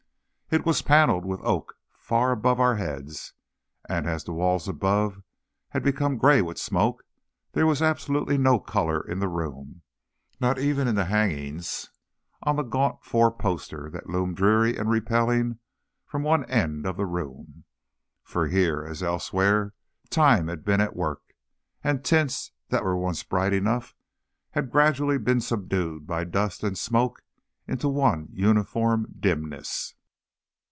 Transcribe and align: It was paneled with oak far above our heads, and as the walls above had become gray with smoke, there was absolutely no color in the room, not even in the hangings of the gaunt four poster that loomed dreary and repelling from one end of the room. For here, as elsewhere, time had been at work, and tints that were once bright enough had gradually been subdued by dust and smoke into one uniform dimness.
It 0.53 0.65
was 0.65 0.81
paneled 0.81 1.23
with 1.23 1.39
oak 1.43 1.75
far 1.97 2.33
above 2.33 2.59
our 2.59 2.75
heads, 2.75 3.31
and 3.87 4.05
as 4.05 4.25
the 4.25 4.33
walls 4.33 4.67
above 4.67 5.21
had 5.69 5.81
become 5.81 6.17
gray 6.17 6.41
with 6.41 6.57
smoke, 6.57 7.05
there 7.53 7.65
was 7.65 7.81
absolutely 7.81 8.37
no 8.37 8.59
color 8.59 8.99
in 8.99 9.19
the 9.19 9.29
room, 9.29 9.81
not 10.41 10.59
even 10.59 10.89
in 10.89 10.95
the 10.95 11.05
hangings 11.05 11.89
of 12.41 12.57
the 12.57 12.63
gaunt 12.63 13.01
four 13.01 13.31
poster 13.31 13.89
that 13.91 14.09
loomed 14.09 14.35
dreary 14.35 14.75
and 14.75 14.89
repelling 14.89 15.59
from 16.05 16.21
one 16.21 16.43
end 16.49 16.85
of 16.85 16.97
the 16.97 17.05
room. 17.05 17.63
For 18.21 18.47
here, 18.49 18.83
as 18.83 19.01
elsewhere, 19.01 19.73
time 20.09 20.49
had 20.49 20.65
been 20.65 20.81
at 20.81 20.97
work, 20.97 21.33
and 21.81 22.03
tints 22.03 22.51
that 22.67 22.83
were 22.83 22.97
once 22.97 23.23
bright 23.23 23.53
enough 23.53 23.95
had 24.49 24.69
gradually 24.69 25.17
been 25.17 25.39
subdued 25.39 26.05
by 26.05 26.25
dust 26.25 26.61
and 26.61 26.77
smoke 26.77 27.23
into 27.69 27.87
one 27.87 28.27
uniform 28.33 29.13
dimness. 29.17 29.95